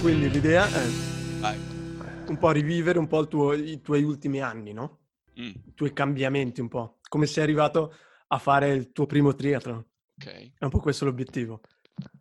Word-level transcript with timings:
Quindi 0.00 0.30
l'idea 0.30 0.66
è 0.66 0.86
Vai. 1.40 1.58
un 2.28 2.36
po' 2.38 2.50
rivivere 2.50 2.98
un 2.98 3.06
po' 3.06 3.26
tuo- 3.26 3.52
i 3.52 3.80
tuoi 3.80 4.02
ultimi 4.02 4.40
anni, 4.40 4.72
no? 4.72 5.00
Mm, 5.40 5.46
I 5.66 5.74
tuoi 5.74 5.92
cambiamenti 5.92 6.60
un 6.60 6.68
po'. 6.68 6.98
Come 7.08 7.26
sei 7.26 7.42
arrivato 7.44 7.94
a 8.28 8.38
fare 8.38 8.70
il 8.70 8.92
tuo 8.92 9.06
primo 9.06 9.34
triathlon. 9.34 9.84
ok. 10.18 10.52
È 10.58 10.64
un 10.64 10.70
po' 10.70 10.80
questo 10.80 11.04
l'obiettivo. 11.04 11.60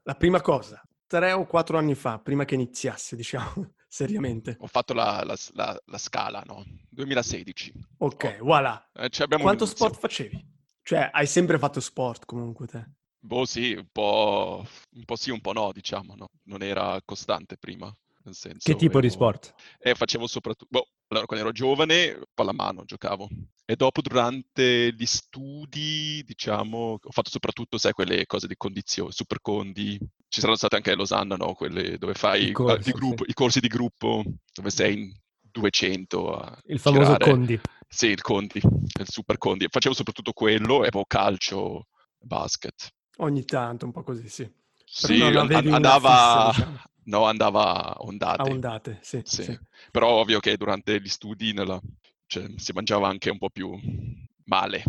La 0.03 0.15
prima 0.15 0.41
cosa, 0.41 0.81
tre 1.05 1.31
o 1.33 1.45
quattro 1.45 1.77
anni 1.77 1.95
fa, 1.95 2.19
prima 2.19 2.45
che 2.45 2.55
iniziasse, 2.55 3.15
diciamo, 3.15 3.73
seriamente. 3.87 4.55
Ho 4.59 4.67
fatto 4.67 4.93
la, 4.93 5.23
la- 5.23 5.35
la- 5.53 5.81
la 5.85 5.97
scala, 5.97 6.43
no? 6.45 6.63
2016. 6.89 7.73
Ok, 7.99 8.39
voilà. 8.39 8.89
Eh, 8.93 9.09
Quanto 9.09 9.63
inizio- 9.63 9.65
sport 9.67 9.97
facevi? 9.99 10.55
Cioè, 10.81 11.09
hai 11.11 11.27
sempre 11.27 11.57
fatto 11.59 11.79
sport 11.79 12.25
comunque 12.25 12.65
te. 12.67 12.91
Boh, 13.27 13.45
sì, 13.45 13.73
un 13.73 13.87
po', 13.91 14.65
un 14.95 15.03
po' 15.03 15.15
sì, 15.17 15.31
un 15.31 15.41
po' 15.41 15.51
no, 15.51 15.73
diciamo, 15.73 16.15
no? 16.15 16.29
Non 16.43 16.63
era 16.63 16.97
costante 17.03 17.57
prima, 17.57 17.93
senso... 18.31 18.71
Che 18.71 18.77
tipo 18.77 19.01
di 19.01 19.07
ero- 19.07 19.15
sport? 19.15 19.53
E 19.79 19.95
facevo 19.95 20.27
soprattutto... 20.27 20.67
Boh, 20.69 20.87
allora, 21.07 21.25
quando 21.25 21.45
ero 21.45 21.53
giovane, 21.53 22.21
pallamano 22.33 22.85
giocavo. 22.85 23.27
E 23.65 23.75
dopo, 23.75 24.01
durante 24.01 24.93
gli 24.93 25.05
studi, 25.05 26.23
diciamo, 26.25 26.97
ho 27.01 27.11
fatto 27.11 27.29
soprattutto, 27.29 27.77
sai, 27.77 27.91
quelle 27.91 28.25
cose 28.25 28.47
di 28.47 28.55
condizione, 28.55 29.11
super 29.11 29.41
condi. 29.41 29.99
Ci 30.29 30.39
saranno 30.39 30.55
state 30.55 30.77
anche 30.77 30.91
a 30.91 30.95
Losanna, 30.95 31.35
no? 31.35 31.53
Quelle 31.53 31.97
dove 31.97 32.13
fai 32.13 32.47
I 32.47 32.51
corsi, 32.53 32.91
di 32.91 32.97
gruppo- 32.97 33.25
i 33.25 33.33
corsi 33.33 33.59
di 33.59 33.67
gruppo, 33.67 34.23
dove 34.53 34.69
sei 34.69 34.93
in 34.93 35.13
200 35.41 36.33
a 36.33 36.57
Il 36.67 36.79
famoso 36.79 37.03
girare. 37.03 37.25
Condi. 37.25 37.59
Sì, 37.89 38.07
il 38.07 38.21
Condi, 38.21 38.61
il 38.61 39.07
Super 39.09 39.37
Condi. 39.37 39.67
Facevo 39.69 39.93
soprattutto 39.93 40.31
quello 40.31 40.85
e 40.85 40.89
poi 40.89 41.03
calcio, 41.07 41.87
basket. 42.19 42.95
Ogni 43.17 43.45
tanto, 43.45 43.85
un 43.85 43.91
po' 43.91 44.03
così, 44.03 44.27
sì. 44.29 44.49
Sì, 44.85 45.21
andava, 45.59 45.97
fissa, 45.97 46.39
diciamo. 46.41 46.79
no, 47.05 47.25
andava 47.25 47.95
a 47.95 47.95
A 48.37 48.45
ondate. 48.45 48.45
ondate, 48.45 48.99
sì. 49.01 49.23
Sì. 49.23 49.43
sì. 49.43 49.59
Però 49.91 50.09
ovvio 50.19 50.39
che 50.39 50.55
durante 50.57 50.99
gli 51.01 51.09
studi 51.09 51.53
nella- 51.53 51.79
cioè, 52.27 52.47
si 52.57 52.71
mangiava 52.73 53.07
anche 53.07 53.29
un 53.29 53.37
po' 53.37 53.49
più 53.49 53.77
male. 54.47 54.83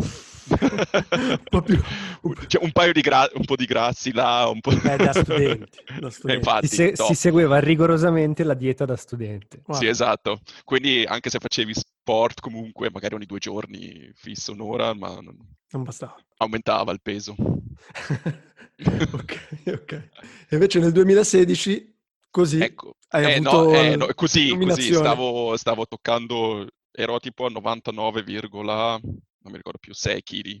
Un 0.49 1.43
po' 1.47 1.61
più- 1.61 1.79
un 2.21 2.33
po'- 2.33 2.45
Cioè, 2.47 2.63
un 2.63 2.71
paio 2.71 2.91
di 2.91 3.01
gra- 3.01 3.29
un 3.35 3.45
po' 3.45 3.55
di 3.55 3.65
grassi 3.65 4.11
là, 4.11 4.47
un 4.51 4.59
po'... 4.61 4.71
Beh, 4.75 4.97
da 4.97 5.13
studenti, 5.13 5.77
da 5.99 6.07
Eh, 6.07 6.11
studenti. 6.11 6.33
infatti, 6.47 6.67
Si, 6.67 6.75
se- 6.75 6.93
no. 6.97 7.05
si 7.05 7.13
segueva 7.13 7.59
rigorosamente 7.59 8.43
la 8.43 8.55
dieta 8.55 8.85
da 8.85 8.95
studente. 8.95 9.57
Sì, 9.57 9.63
Guarda, 9.65 9.87
esatto. 9.89 10.39
Quindi 10.63 11.03
anche 11.07 11.29
se 11.29 11.37
facevi 11.39 11.73
sport 11.75 12.39
comunque, 12.41 12.89
magari 12.91 13.13
ogni 13.15 13.25
due 13.27 13.37
giorni, 13.39 14.09
fisso 14.15 14.51
un'ora, 14.53 14.93
ma 14.95 15.09
non- 15.21 15.37
non 15.71 15.83
bastava. 15.83 16.15
aumentava 16.37 16.91
il 16.93 17.01
peso. 17.01 17.35
ok, 19.13 19.63
ok. 19.67 19.91
E 19.91 20.09
invece 20.55 20.79
nel 20.79 20.91
2016, 20.91 21.95
così, 22.31 22.59
Ecco, 22.61 22.95
hai 23.09 23.23
eh, 23.25 23.35
avuto 23.35 23.63
no, 23.65 23.73
eh, 23.73 23.95
no, 23.95 24.07
così, 24.15 24.57
così, 24.57 24.93
stavo, 24.93 25.55
stavo 25.57 25.85
toccando, 25.85 26.67
ero 26.91 27.19
tipo 27.19 27.45
a 27.45 27.49
99, 27.49 28.23
virgola, 28.23 28.99
non 29.41 29.51
mi 29.51 29.57
ricordo 29.57 29.79
più, 29.79 29.93
6 29.93 30.21
kg. 30.23 30.57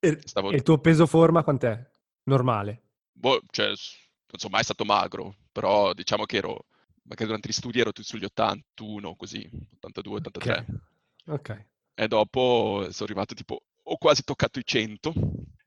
E- 0.00 0.20
Stavo, 0.24 0.50
E 0.50 0.56
il 0.56 0.62
tuo 0.62 0.78
peso 0.78 1.06
forma 1.06 1.42
quant'è? 1.42 1.88
Normale. 2.24 2.82
boh, 3.12 3.40
cioè, 3.50 3.66
non 3.68 3.76
sono 4.38 4.52
mai 4.54 4.64
stato 4.64 4.84
magro, 4.84 5.36
però 5.52 5.92
diciamo 5.92 6.24
che 6.24 6.38
ero, 6.38 6.66
magari 7.02 7.26
durante 7.26 7.48
gli 7.48 7.52
studi 7.52 7.80
ero 7.80 7.90
sugli 7.94 8.24
81, 8.24 9.14
così, 9.16 9.48
82, 9.74 10.16
83. 10.16 10.66
Ok. 11.28 11.64
E 11.94 12.08
dopo 12.08 12.86
sono 12.90 13.04
arrivato 13.08 13.34
tipo, 13.34 13.62
ho 13.84 13.96
quasi 13.96 14.22
toccato 14.22 14.58
i 14.58 14.64
100 14.64 15.12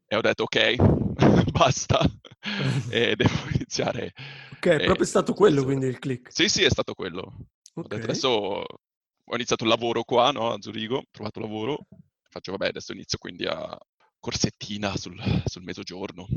e 0.05 0.15
ho 0.15 0.21
detto 0.21 0.43
ok, 0.43 0.75
basta, 1.51 1.99
e 2.89 3.15
devo 3.15 3.49
iniziare. 3.55 4.13
Ok, 4.51 4.67
è 4.67 4.83
proprio 4.83 5.05
stato 5.05 5.33
quello 5.33 5.63
quindi 5.63 5.87
il 5.87 5.99
click. 5.99 6.31
Sì, 6.31 6.49
sì, 6.49 6.63
è 6.63 6.69
stato 6.69 6.93
quello. 6.93 7.21
Ho 7.21 7.81
Ok. 7.81 7.87
detto, 7.87 8.05
adesso 8.05 8.27
ho 8.29 9.35
iniziato 9.35 9.63
il 9.63 9.69
lavoro 9.69 10.03
qua, 10.03 10.31
no, 10.31 10.51
a 10.51 10.57
Zurigo, 10.59 10.97
ho 10.97 11.03
trovato 11.11 11.39
lavoro, 11.39 11.87
faccio 12.29 12.51
vabbè, 12.51 12.67
adesso 12.67 12.93
inizio 12.93 13.17
quindi 13.17 13.45
a 13.45 13.77
corsettina 14.19 14.95
sul, 14.97 15.17
sul 15.45 15.63
mezzogiorno. 15.63 16.27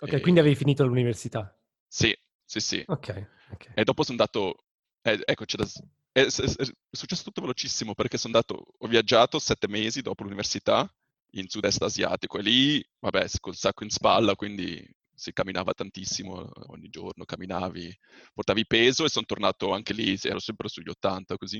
Ok, 0.00 0.12
E- 0.14 0.20
quindi 0.20 0.40
avevi 0.40 0.54
finito 0.56 0.84
l'università. 0.86 1.54
Sì, 1.86 2.16
sì, 2.44 2.60
sì. 2.60 2.82
Ok. 2.86 3.26
ok. 3.52 3.70
E 3.74 3.84
dopo 3.84 4.02
sono 4.02 4.18
andato, 4.18 4.64
eh, 5.02 5.20
ecco, 5.24 5.44
c'è 5.44 5.56
da 5.56 5.66
è, 6.12 6.22
è- 6.22 6.26
è 6.26 6.96
successo 6.96 7.22
tutto 7.22 7.40
velocissimo 7.40 7.94
perché 7.94 8.18
sono 8.18 8.34
andato, 8.34 8.74
ho 8.78 8.86
viaggiato 8.88 9.38
sette 9.38 9.68
mesi 9.68 10.02
dopo 10.02 10.22
l'università 10.24 10.92
in 11.34 11.48
sud-est 11.48 11.82
asiatico 11.82 12.38
e 12.38 12.42
lì, 12.42 12.84
vabbè, 12.98 13.26
col 13.40 13.54
sacco 13.54 13.84
in 13.84 13.90
spalla, 13.90 14.34
quindi 14.34 14.84
si 15.14 15.32
camminava 15.32 15.72
tantissimo 15.74 16.50
ogni 16.68 16.88
giorno, 16.88 17.24
camminavi, 17.24 17.96
portavi 18.32 18.66
peso 18.66 19.04
e 19.04 19.08
sono 19.08 19.26
tornato 19.26 19.72
anche 19.72 19.92
lì, 19.92 20.18
ero 20.22 20.38
sempre 20.40 20.68
sugli 20.68 20.88
80 20.88 21.36
così. 21.36 21.58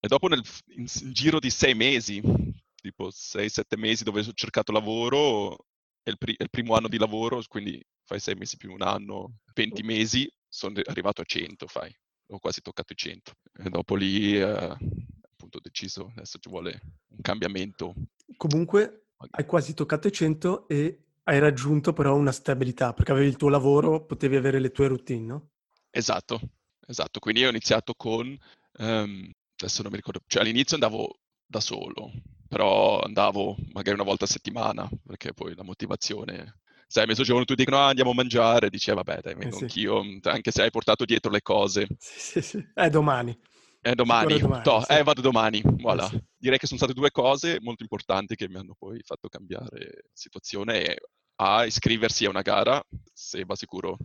E 0.00 0.08
dopo 0.08 0.26
nel 0.28 0.42
in, 0.76 0.86
in 1.02 1.12
giro 1.12 1.38
di 1.38 1.50
sei 1.50 1.74
mesi, 1.74 2.20
tipo 2.82 3.10
sei, 3.10 3.48
sette 3.48 3.76
mesi 3.78 4.04
dove 4.04 4.20
ho 4.20 4.32
cercato 4.34 4.72
lavoro, 4.72 5.66
è 6.02 6.10
il, 6.10 6.18
pri- 6.18 6.34
è 6.36 6.42
il 6.42 6.50
primo 6.50 6.74
anno 6.74 6.88
di 6.88 6.98
lavoro, 6.98 7.40
quindi 7.48 7.82
fai 8.04 8.18
sei 8.20 8.34
mesi 8.34 8.56
più 8.56 8.72
un 8.72 8.82
anno, 8.82 9.38
20 9.54 9.82
mesi, 9.82 10.30
sono 10.48 10.78
arrivato 10.84 11.22
a 11.22 11.24
100, 11.24 11.66
fai. 11.66 11.94
Ho 12.26 12.38
quasi 12.38 12.60
toccato 12.60 12.92
i 12.92 12.96
100. 12.96 13.32
E 13.58 13.70
dopo 13.70 13.94
lì, 13.94 14.36
eh, 14.36 14.42
appunto, 14.42 15.58
ho 15.58 15.60
deciso, 15.60 16.10
adesso 16.16 16.38
ci 16.38 16.48
vuole 16.48 16.80
un 17.08 17.20
cambiamento. 17.20 17.94
Comunque 18.36 19.06
hai 19.30 19.46
quasi 19.46 19.74
toccato 19.74 20.08
i 20.08 20.12
100 20.12 20.66
e 20.66 20.98
hai 21.24 21.38
raggiunto 21.38 21.92
però 21.92 22.16
una 22.16 22.32
stabilità, 22.32 22.92
perché 22.92 23.12
avevi 23.12 23.28
il 23.28 23.36
tuo 23.36 23.48
lavoro, 23.48 24.04
potevi 24.04 24.36
avere 24.36 24.58
le 24.58 24.72
tue 24.72 24.88
routine, 24.88 25.24
no? 25.24 25.50
Esatto, 25.90 26.40
esatto. 26.86 27.20
Quindi 27.20 27.44
ho 27.44 27.50
iniziato 27.50 27.94
con, 27.94 28.36
ehm, 28.78 29.30
adesso 29.56 29.82
non 29.82 29.90
mi 29.90 29.98
ricordo, 29.98 30.22
cioè 30.26 30.42
all'inizio 30.42 30.74
andavo 30.74 31.20
da 31.46 31.60
solo, 31.60 32.10
però 32.52 33.00
andavo 33.00 33.56
magari 33.72 33.94
una 33.94 34.04
volta 34.04 34.26
a 34.26 34.28
settimana, 34.28 34.86
perché 35.06 35.32
poi 35.32 35.54
la 35.54 35.62
motivazione, 35.62 36.58
sai, 36.86 37.04
a 37.04 37.06
mezzogiorno 37.06 37.46
tutti 37.46 37.64
dicono, 37.64 37.82
ah, 37.82 37.88
andiamo 37.88 38.10
a 38.10 38.14
mangiare, 38.14 38.68
dici, 38.68 38.90
eh, 38.90 38.94
vabbè, 38.94 39.20
dai, 39.22 39.34
vengo 39.34 39.56
sì. 39.56 39.62
anch'io, 39.62 40.04
anche 40.24 40.50
se 40.50 40.60
hai 40.60 40.70
portato 40.70 41.06
dietro 41.06 41.30
le 41.30 41.40
cose. 41.40 41.86
Sì, 41.98 42.18
sì, 42.20 42.42
sì. 42.42 42.66
È 42.74 42.90
domani. 42.90 43.34
Eh, 43.80 43.94
domani, 43.94 44.34
Sicuro 44.34 44.48
domani, 44.48 44.64
toh, 44.64 44.80
sì. 44.82 44.92
eh, 44.92 45.02
vado 45.02 45.20
domani, 45.22 45.62
voilà. 45.64 46.06
sì. 46.08 46.22
Direi 46.36 46.58
che 46.58 46.66
sono 46.66 46.78
state 46.78 46.92
due 46.92 47.10
cose 47.10 47.56
molto 47.62 47.84
importanti 47.84 48.34
che 48.34 48.50
mi 48.50 48.56
hanno 48.56 48.74
poi 48.78 49.00
fatto 49.02 49.30
cambiare 49.30 50.10
situazione. 50.12 50.96
A, 51.36 51.64
iscriversi 51.64 52.26
a 52.26 52.28
una 52.28 52.42
gara, 52.42 52.80
Seba 53.14 53.56
sicuro 53.56 53.96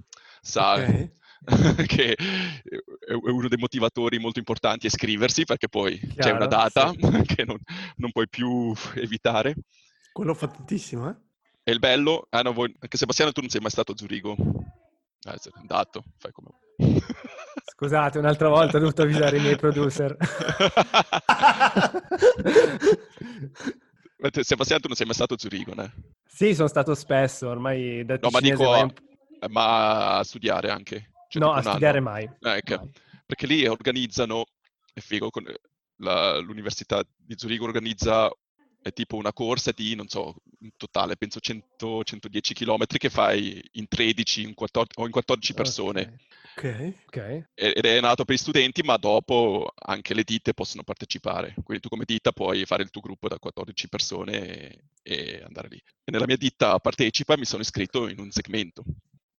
sa 0.41 0.75
Ok. 0.75 1.11
che 1.85 2.13
è 2.13 3.13
uno 3.13 3.47
dei 3.47 3.57
motivatori 3.57 4.19
molto 4.19 4.39
importanti 4.39 4.85
è 4.85 4.89
iscriversi 4.89 5.45
perché 5.45 5.67
poi 5.67 5.97
c'è 5.99 6.13
Chiaro, 6.15 6.35
una 6.35 6.47
data 6.47 6.89
sì. 6.89 6.97
che 7.35 7.45
non, 7.45 7.57
non 7.97 8.11
puoi 8.11 8.27
più 8.27 8.73
evitare. 8.95 9.55
Quello 10.11 10.33
fattissimo, 10.33 11.09
eh? 11.09 11.15
E 11.63 11.71
il 11.71 11.79
bello, 11.79 12.27
ah 12.29 12.41
no, 12.41 12.53
voi, 12.53 12.73
anche 12.79 12.97
Sebastiano 12.97 13.31
tu 13.31 13.41
non 13.41 13.49
sei 13.49 13.61
mai 13.61 13.71
stato 13.71 13.91
a 13.91 13.97
Zurigo. 13.97 14.35
Ah, 15.23 15.37
sei 15.37 15.51
andato, 15.55 16.03
fai 16.17 16.31
come... 16.31 16.49
Scusate, 17.75 18.17
un'altra 18.17 18.47
volta 18.47 18.77
ho 18.77 18.79
dovuto 18.79 19.01
avvisare 19.01 19.37
i 19.37 19.41
miei 19.41 19.57
producer. 19.57 20.15
Sebastiano 24.41 24.81
tu 24.81 24.87
non 24.87 24.95
sei 24.95 25.05
mai 25.05 25.15
stato 25.15 25.33
a 25.35 25.37
Zurigo, 25.37 25.73
né? 25.73 25.93
sì, 26.25 26.53
sono 26.55 26.67
stato 26.67 26.95
spesso, 26.95 27.49
ormai 27.49 28.05
da 28.05 28.17
No, 28.21 28.29
ma 28.29 28.39
dico 28.39 28.63
vai 28.63 28.81
a, 28.81 28.83
un- 28.83 28.93
ma 29.49 30.17
a 30.17 30.23
studiare 30.23 30.69
anche. 30.69 31.11
Cioè, 31.37 31.47
No, 31.47 31.53
a 31.53 31.61
studiare 31.61 31.99
mai. 31.99 32.23
Eh. 32.23 32.29
Mai. 32.77 32.91
Perché 33.25 33.45
lì 33.47 33.65
organizzano, 33.67 34.45
è 34.93 34.99
figo, 34.99 35.29
con- 35.29 35.53
la- 35.97 36.37
l'Università 36.37 37.03
di 37.15 37.33
Zurigo 37.37 37.65
organizza 37.65 38.29
è 38.81 38.93
tipo 38.93 39.17
una 39.17 39.33
corsa 39.33 39.71
di, 39.71 39.95
non 39.95 40.07
so, 40.07 40.35
in 40.59 40.69
totale 40.77 41.17
penso 41.17 41.39
100-110 41.41 42.53
km 42.53 42.85
che 42.85 43.09
fai 43.09 43.61
in 43.73 43.87
13 43.87 44.43
in 44.43 44.53
14 44.53 44.99
o 45.01 45.05
in 45.05 45.11
14 45.11 45.53
persone. 45.53 46.19
Ok. 46.55 46.93
Ok. 47.07 47.17
E- 47.17 47.73
Ed 47.75 47.85
è 47.85 47.99
nato 47.99 48.23
per 48.23 48.35
gli 48.35 48.39
studenti, 48.39 48.81
ma 48.83 48.97
dopo 48.97 49.71
anche 49.75 50.13
le 50.13 50.23
ditte 50.23 50.53
possono 50.53 50.83
partecipare. 50.83 51.53
Quindi 51.63 51.81
tu 51.83 51.89
come 51.89 52.05
ditta 52.05 52.31
puoi 52.31 52.65
fare 52.65 52.83
il 52.83 52.89
tuo 52.89 53.01
gruppo 53.01 53.27
da 53.27 53.37
14 53.39 53.89
persone 53.89 54.47
e, 54.47 54.79
e 55.03 55.41
andare 55.45 55.67
lì. 55.69 55.77
E 55.77 56.11
nella 56.11 56.25
mia 56.25 56.37
ditta 56.37 56.79
partecipa 56.79 57.33
e 57.33 57.37
mi 57.37 57.45
sono 57.45 57.61
iscritto 57.61 58.07
in 58.07 58.19
un 58.19 58.31
segmento. 58.31 58.83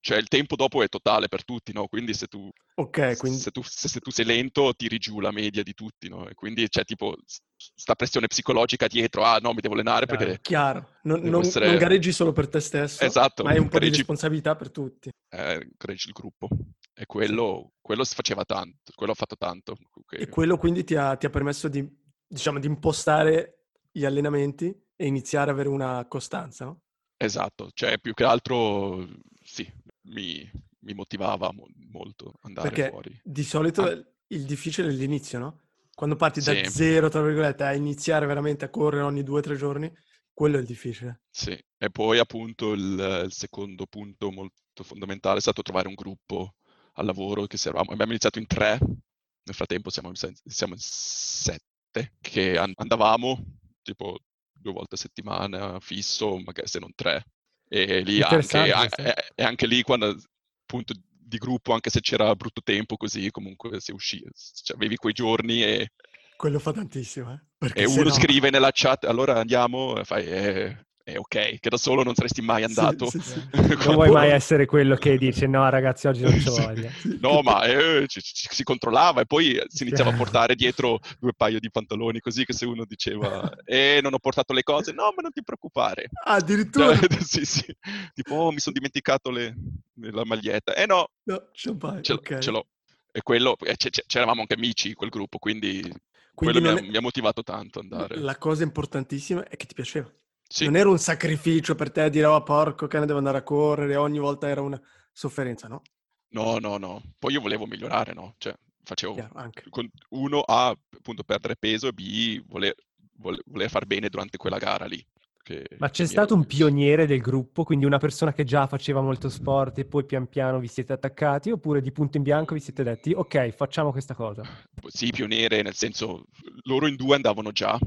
Cioè 0.08 0.16
il 0.16 0.28
tempo 0.28 0.56
dopo 0.56 0.82
è 0.82 0.88
totale 0.88 1.28
per 1.28 1.44
tutti, 1.44 1.70
no? 1.74 1.86
Quindi 1.86 2.14
se 2.14 2.28
tu, 2.28 2.48
Ok, 2.76 3.18
quindi... 3.18 3.38
se 3.38 3.50
tu, 3.50 3.62
se, 3.62 3.88
se 3.88 4.00
tu 4.00 4.10
sei 4.10 4.24
lento 4.24 4.72
tiri 4.74 4.96
giù 4.96 5.20
la 5.20 5.30
media 5.30 5.62
di 5.62 5.74
tutti, 5.74 6.08
no? 6.08 6.26
E 6.26 6.32
quindi 6.32 6.66
c'è 6.70 6.82
tipo 6.84 7.14
sta 7.54 7.94
pressione 7.94 8.26
psicologica 8.26 8.86
dietro, 8.86 9.22
ah 9.24 9.36
no, 9.36 9.52
mi 9.52 9.60
devo 9.60 9.74
allenare 9.74 10.06
Chiaro. 10.06 10.24
perché 10.24 10.40
Chiaro, 10.40 10.88
non, 11.02 11.20
non- 11.20 11.42
essere- 11.42 11.66
non 11.66 11.76
gareggi 11.76 12.10
solo 12.12 12.32
per 12.32 12.48
te 12.48 12.58
stesso, 12.60 13.04
Esatto, 13.04 13.42
ma 13.42 13.50
hai 13.50 13.58
un 13.58 13.64
po' 13.64 13.72
di 13.72 13.80
gareggi- 13.80 13.96
responsabilità 13.98 14.56
per 14.56 14.70
tutti. 14.70 15.10
eh, 15.30 15.68
cresce 15.76 16.08
il 16.08 16.14
gruppo. 16.14 16.48
E 16.94 17.04
quello, 17.04 17.72
quello 17.82 18.02
si 18.02 18.14
faceva 18.14 18.44
tanto, 18.46 18.92
quello 18.94 19.12
ha 19.12 19.14
fatto 19.14 19.36
tanto. 19.36 19.76
E 20.08 20.16
Che- 20.24 20.28
quello 20.30 20.56
quindi 20.56 20.84
ti 20.84 20.94
ha, 20.94 21.16
ti 21.16 21.26
ha 21.26 21.30
permesso 21.30 21.68
di, 21.68 21.86
diciamo, 22.26 22.58
di 22.58 22.66
impostare 22.66 23.66
gli 23.92 24.06
allenamenti 24.06 24.74
e 24.96 25.06
iniziare 25.06 25.50
ad 25.50 25.56
avere 25.56 25.68
una 25.68 26.06
costanza, 26.08 26.64
no? 26.64 26.80
Esatto, 27.20 27.70
cioè 27.74 27.98
più 27.98 28.14
che 28.14 28.24
altro 28.24 29.06
sì, 29.42 29.68
mi, 30.08 30.48
mi 30.80 30.94
motivava 30.94 31.50
mo- 31.52 31.68
molto 31.90 32.34
andare 32.42 32.68
Perché 32.70 32.90
fuori. 32.90 33.20
di 33.22 33.42
solito 33.44 33.82
Ah. 33.82 34.04
il 34.28 34.44
difficile 34.44 34.88
è 34.88 34.92
l'inizio, 34.92 35.38
no? 35.38 35.60
Quando 35.94 36.16
parti 36.16 36.40
da 36.40 36.52
Sì. 36.54 36.64
zero, 36.70 37.08
tra 37.08 37.22
virgolette, 37.22 37.64
a 37.64 37.74
iniziare 37.74 38.26
veramente 38.26 38.64
a 38.64 38.70
correre 38.70 39.02
ogni 39.02 39.22
due 39.24 39.38
o 39.38 39.42
tre 39.42 39.56
giorni, 39.56 39.92
quello 40.32 40.56
è 40.56 40.60
il 40.60 40.66
difficile. 40.66 41.22
Sì, 41.30 41.58
e 41.76 41.90
poi 41.90 42.18
appunto 42.18 42.72
il, 42.72 43.22
il 43.24 43.32
secondo 43.32 43.86
punto 43.86 44.30
molto 44.30 44.84
fondamentale 44.84 45.38
è 45.38 45.40
stato 45.40 45.62
trovare 45.62 45.88
un 45.88 45.94
gruppo 45.94 46.54
al 46.94 47.06
lavoro 47.06 47.46
che 47.46 47.58
eravamo- 47.60 47.90
abbiamo 47.90 48.12
iniziato 48.12 48.38
in 48.38 48.46
tre, 48.46 48.78
nel 48.80 49.54
frattempo 49.54 49.90
siamo 49.90 50.08
in, 50.10 50.14
siamo 50.14 50.74
in 50.74 50.80
sette, 50.80 52.14
che 52.20 52.56
an- 52.58 52.72
andavamo 52.76 53.44
tipo 53.82 54.18
due 54.52 54.72
volte 54.72 54.94
a 54.94 54.98
settimana 54.98 55.80
fisso, 55.80 56.36
magari 56.38 56.68
se 56.68 56.78
non 56.78 56.92
tre. 56.94 57.24
E 57.68 58.00
lì 58.00 58.22
anche, 58.22 58.72
a- 58.72 58.78
questo. 58.88 59.02
e, 59.34 59.42
anche 59.42 59.66
lì 59.66 59.82
quando 59.82 60.16
appunto 60.62 60.94
di 61.10 61.36
gruppo, 61.38 61.72
anche 61.74 61.90
se 61.90 62.00
c'era 62.00 62.34
brutto 62.34 62.62
tempo 62.62 62.96
così, 62.96 63.30
comunque 63.30 63.80
si 63.80 63.92
uscì, 63.92 64.22
cioè, 64.62 64.76
avevi 64.76 64.96
quei 64.96 65.12
giorni 65.12 65.62
e, 65.62 65.92
Quello 66.36 66.58
fa 66.58 66.72
tantissimo, 66.72 67.32
eh? 67.32 67.40
E 67.74 67.86
se 67.86 68.00
uno 68.00 68.08
no- 68.08 68.14
scrive 68.14 68.50
nella 68.50 68.70
chat, 68.72 69.04
allora 69.04 69.38
andiamo, 69.40 69.98
e 69.98 70.04
fai, 70.04 70.24
eh, 70.26 70.86
è 71.12 71.16
ok, 71.18 71.58
che 71.58 71.70
da 71.70 71.76
solo 71.78 72.02
non 72.02 72.14
saresti 72.14 72.42
mai 72.42 72.58
Sì, 72.62 72.78
andato. 72.78 73.06
sì, 73.06 73.18
sì. 73.20 73.40
Non 73.52 73.76
Quando- 73.76 73.92
vuoi 73.94 74.10
mai 74.10 74.30
essere 74.30 74.66
quello 74.66 74.94
che 74.96 75.16
dice 75.16 75.46
no 75.46 75.68
ragazzi 75.70 76.06
oggi 76.06 76.22
non 76.22 76.32
ci 76.32 76.40
Sì. 76.50 76.60
voglia. 76.60 76.90
Sì, 76.90 77.18
No, 77.20 77.40
ma 77.42 77.64
eh, 77.64 78.04
ci, 78.06 78.20
ci- 78.20 78.48
si 78.50 78.62
controllava 78.62 79.22
e 79.22 79.26
poi 79.26 79.58
si 79.68 79.84
iniziava 79.84 80.10
a 80.10 80.12
Eh. 80.12 80.16
portare 80.16 80.54
dietro 80.54 80.98
due 81.18 81.32
paio 81.34 81.58
di 81.60 81.70
pantaloni 81.70 82.20
così 82.20 82.44
che 82.44 82.52
se 82.52 82.66
uno 82.66 82.84
diceva 82.84 83.48
eh 83.64 84.00
non 84.02 84.12
ho 84.14 84.18
portato 84.18 84.52
le 84.52 84.62
cose, 84.62 84.92
no 84.92 85.04
ma 85.16 85.22
non 85.22 85.32
ti 85.32 85.42
preoccupare. 85.42 86.08
Ah, 86.24 86.34
addirittura... 86.34 86.94
Cioè, 86.94 87.20
sì, 87.22 87.44
sì. 87.44 87.76
Tipo, 88.14 88.34
oh, 88.34 88.52
mi 88.52 88.58
sono 88.58 88.74
dimenticato 88.74 89.30
le- 89.30 89.54
la 89.94 90.24
maglietta. 90.24 90.74
Eh 90.74 90.86
no, 90.86 91.08
No, 91.24 91.48
champagne, 91.52 92.02
ce, 92.02 92.12
ok. 92.12 92.38
ce 92.38 92.50
l'ho. 92.50 92.66
E 93.10 93.22
quello, 93.22 93.56
e 93.64 93.76
c- 93.76 94.04
c'eravamo 94.06 94.42
anche 94.42 94.54
amici 94.54 94.88
in 94.88 94.94
quel 94.94 95.08
gruppo, 95.10 95.38
quindi, 95.38 95.80
Quindi 95.80 96.00
quello 96.34 96.60
mi 96.60 96.66
non 96.66 96.76
ha, 96.76 96.80
è- 96.80 96.90
mi 96.90 96.96
ha 96.96 97.00
motivato 97.00 97.42
tanto 97.42 97.80
andare. 97.80 98.16
La 98.18 98.36
cosa 98.36 98.62
importantissima 98.62 99.46
è 99.48 99.56
che 99.56 99.66
ti 99.66 99.74
piaceva. 99.74 100.08
Sì, 100.48 100.64
Non 100.64 100.76
era 100.76 100.88
un 100.88 100.98
sacrificio 100.98 101.74
per 101.74 101.90
te 101.90 102.08
dire, 102.08 102.24
oh 102.26 102.42
porco 102.42 102.86
cane, 102.86 103.04
devo 103.06 103.18
andare 103.18 103.38
a 103.38 103.42
correre, 103.42 103.96
ogni 103.96 104.18
volta 104.18 104.48
era 104.48 104.62
una 104.62 104.80
sofferenza, 105.12 105.68
no? 105.68 105.82
no, 106.30 106.58
no, 106.58 106.76
no. 106.78 107.02
Poi 107.18 107.32
io 107.34 107.40
volevo 107.40 107.66
migliorare, 107.66 108.14
no? 108.14 108.34
Cioè, 108.38 108.54
facevo 108.82 109.28
con- 109.70 109.90
uno 110.10 110.40
A, 110.40 110.68
appunto, 110.68 111.22
perdere 111.22 111.56
peso 111.56 111.88
e 111.88 111.92
B, 111.92 112.42
voler, 112.46 112.74
voler, 113.16 113.68
far 113.68 113.86
bene 113.86 114.08
durante 114.08 114.36
quella 114.36 114.58
gara 114.58 114.86
lì. 114.86 115.04
che- 115.42 115.66
Ma 115.78 115.88
c'è 115.88 116.06
stato 116.06 116.34
un 116.34 116.44
pioniere 116.44 117.06
del 117.06 117.20
gruppo, 117.20 117.64
quindi 117.64 117.86
una 117.86 117.98
persona 117.98 118.32
che 118.32 118.44
già 118.44 118.66
faceva 118.66 119.00
molto 119.00 119.28
sport 119.30 119.78
e 119.78 119.84
poi 119.86 120.04
pian 120.04 120.28
piano 120.28 120.58
vi 120.58 120.66
siete 120.66 120.92
attaccati, 120.92 121.50
oppure 121.50 121.80
di 121.80 121.90
punto 121.92 122.16
in 122.18 122.22
bianco 122.22 122.52
vi 122.54 122.60
siete 122.60 122.82
detti 122.82 123.12
ok, 123.12 123.50
facciamo 123.50 123.90
questa 123.90 124.14
cosa. 124.14 124.42
Sì, 124.88 125.10
pioniere, 125.10 125.62
nel 125.62 125.74
senso, 125.74 126.24
loro 126.64 126.86
in 126.86 126.96
due 126.96 127.14
andavano 127.14 127.50
già 127.52 127.78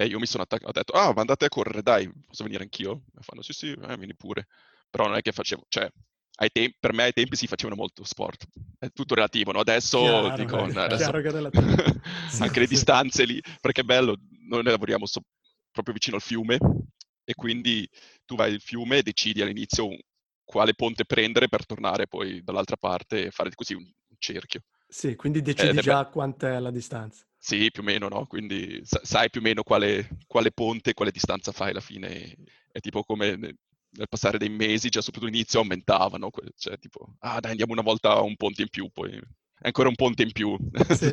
e 0.00 0.06
io 0.06 0.20
mi 0.20 0.26
sono 0.26 0.44
attaccato, 0.44 0.70
ho 0.70 0.72
detto, 0.72 0.92
ah, 0.92 1.12
ma 1.12 1.22
andate 1.22 1.46
a 1.46 1.48
correre, 1.48 1.82
dai, 1.82 2.08
posso 2.24 2.44
venire 2.44 2.62
anch'io? 2.62 3.02
E 3.18 3.22
fanno, 3.22 3.42
sì, 3.42 3.52
sì, 3.52 3.72
eh, 3.72 3.96
vieni 3.96 4.14
pure. 4.14 4.46
Però 4.88 5.06
non 5.08 5.16
è 5.16 5.22
che 5.22 5.32
facevo, 5.32 5.64
cioè, 5.68 5.90
ai 6.36 6.50
tem- 6.52 6.72
per 6.78 6.92
me 6.92 7.02
ai 7.02 7.12
tempi 7.12 7.34
si 7.34 7.48
facevano 7.48 7.74
molto 7.74 8.04
sport. 8.04 8.46
È 8.78 8.92
tutto 8.92 9.16
relativo, 9.16 9.50
no? 9.50 9.58
Adesso 9.58 9.98
Chiaro, 9.98 10.36
dico, 10.36 10.66
eh, 10.66 10.72
no, 10.72 10.80
adesso... 10.82 11.10
Sì, 12.28 12.42
anche 12.42 12.60
le 12.60 12.66
sì. 12.66 12.74
distanze 12.74 13.24
lì, 13.24 13.42
perché 13.60 13.80
è 13.80 13.84
bello, 13.84 14.16
noi 14.48 14.62
lavoriamo 14.62 15.04
so- 15.04 15.22
proprio 15.72 15.94
vicino 15.94 16.14
al 16.14 16.22
fiume 16.22 16.58
e 17.24 17.34
quindi 17.34 17.88
tu 18.24 18.36
vai 18.36 18.52
al 18.54 18.60
fiume 18.60 18.98
e 18.98 19.02
decidi 19.02 19.42
all'inizio 19.42 19.88
quale 20.44 20.74
ponte 20.74 21.06
prendere 21.06 21.48
per 21.48 21.66
tornare 21.66 22.06
poi 22.06 22.42
dall'altra 22.44 22.76
parte 22.76 23.26
e 23.26 23.30
fare 23.32 23.50
così 23.54 23.74
un, 23.74 23.84
cerchio. 24.18 24.62
Sì, 24.88 25.16
quindi 25.16 25.42
decidi 25.42 25.76
è 25.76 25.80
già 25.80 26.06
quant'è 26.06 26.58
la 26.60 26.70
distanza. 26.70 27.27
Sì, 27.40 27.70
più 27.70 27.82
o 27.82 27.84
meno, 27.84 28.08
no? 28.08 28.26
Quindi 28.26 28.80
sa- 28.84 29.00
sai 29.04 29.30
più 29.30 29.40
o 29.40 29.44
meno 29.44 29.62
quale, 29.62 30.08
quale 30.26 30.50
ponte, 30.52 30.92
quale 30.94 31.10
distanza 31.10 31.52
fai 31.52 31.70
alla 31.70 31.80
fine. 31.80 32.34
È 32.70 32.80
tipo 32.80 33.02
come 33.04 33.36
ne- 33.36 33.56
nel 33.90 34.08
passare 34.08 34.38
dei 34.38 34.50
mesi, 34.50 34.88
già 34.90 35.00
soprattutto 35.00 35.30
all'inizio, 35.30 35.60
aumentavano. 35.60 36.30
Cioè, 36.56 36.78
tipo, 36.78 37.14
ah 37.20 37.40
dai, 37.40 37.52
andiamo 37.52 37.72
una 37.72 37.82
volta 37.82 38.10
a 38.12 38.20
un 38.22 38.36
ponte 38.36 38.62
in 38.62 38.68
più, 38.68 38.90
poi 38.90 39.18
ancora 39.62 39.88
un 39.88 39.94
ponte 39.94 40.22
in 40.22 40.32
più. 40.32 40.56
Sì. 40.94 41.12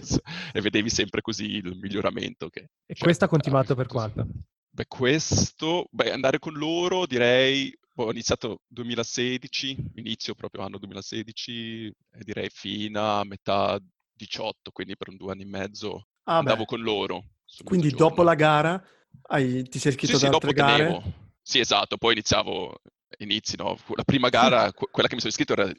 e 0.54 0.62
vedevi 0.62 0.90
sempre 0.90 1.22
così 1.22 1.46
il 1.56 1.78
miglioramento. 1.78 2.50
Che, 2.50 2.70
E 2.86 2.96
cioè, 2.96 3.04
questo 3.04 3.26
ha 3.26 3.28
continuato 3.28 3.74
ah, 3.74 3.76
per 3.76 3.88
così. 3.88 4.12
quanto? 4.14 4.28
Beh, 4.70 4.86
questo, 4.88 5.88
beh, 5.92 6.12
andare 6.12 6.38
con 6.40 6.54
loro 6.54 7.06
direi, 7.06 7.74
boh, 7.94 8.06
ho 8.06 8.12
iniziato 8.12 8.62
2016, 8.68 9.78
inizio 9.96 10.36
proprio 10.36 10.64
anno 10.64 10.78
2016, 10.78 11.86
e 11.88 12.24
direi 12.24 12.50
fino 12.50 13.20
a 13.20 13.24
metà 13.24 13.80
18, 14.14 14.72
quindi 14.72 14.98
per 14.98 15.10
un 15.10 15.16
due 15.18 15.32
anni 15.32 15.44
e 15.44 15.46
mezzo 15.46 16.08
Ah, 16.26 16.42
andavo 16.42 16.66
beh. 16.66 16.66
con 16.66 16.82
loro. 16.82 17.24
Quindi 17.64 17.94
dopo 17.94 18.24
la 18.24 18.36
gara 18.36 18.82
hai- 19.28 19.64
ti 19.70 19.80
sei 19.80 19.92
Sì, 20.00 20.14
iscritto 20.14 20.16
sì, 20.16 20.26
ad 20.26 20.34
altre 20.34 20.54
gare? 20.54 21.04
Sì, 21.42 21.60
esatto, 21.60 21.98
poi 21.98 22.14
iniziavo, 22.14 22.82
inizi, 23.20 23.56
no? 23.56 23.78
La 23.96 24.04
prima 24.04 24.30
gara, 24.30 24.72
que- 24.74 24.88
quella 24.92 25.08
che 25.08 25.16
mi 25.16 25.22
sono 25.22 25.32
iscritto 25.32 25.54
era 25.54 25.72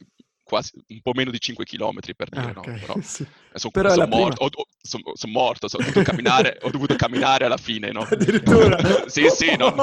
quasi 0.42 0.72
un 0.88 1.00
po' 1.00 1.12
meno 1.14 1.30
di 1.30 1.40
5 1.40 1.64
km 1.64 2.14
per 2.14 2.28
dire, 2.30 2.52
Ah, 2.52 2.54
no? 2.54 2.72
Però 2.78 2.96
sì. 3.02 3.26
sono, 3.52 3.72
Però 3.72 3.94
prima. 4.06 4.06
morto, 4.06 4.42
ho, 4.44 4.48
ho- 4.52 4.66
son- 4.80 5.02
son 5.14 5.30
morto, 5.30 5.68
son- 5.68 5.80
ho 5.80 5.82
dovuto 5.84 6.00
camminare, 6.02 6.58
ho 6.60 6.70
dovuto 6.70 6.94
camminare 6.94 7.44
alla 7.46 7.56
fine, 7.56 7.90
no? 7.92 8.08
Addirittura? 8.08 8.80
sì, 9.06 9.28
sì, 9.30 9.56
no? 9.56 9.82